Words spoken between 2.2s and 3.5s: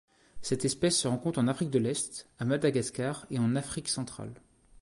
à Madagascar et